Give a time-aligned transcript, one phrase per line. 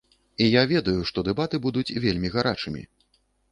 [0.45, 2.85] І я ведаю, што дэбаты будуць вельмі гарачымі.